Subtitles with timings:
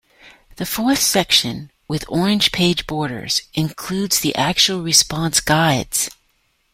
[0.55, 6.09] The fourth section, with orange page borders, includes the actual response guides.